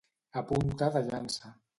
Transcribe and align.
A 0.39 0.41
punta 0.51 0.87
de 0.95 1.03
llança. 1.11 1.53